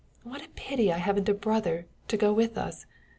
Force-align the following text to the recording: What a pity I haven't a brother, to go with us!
What 0.23 0.41
a 0.43 0.49
pity 0.55 0.91
I 0.91 0.97
haven't 0.97 1.29
a 1.29 1.33
brother, 1.35 1.85
to 2.07 2.17
go 2.17 2.33
with 2.33 2.57
us! 2.57 2.87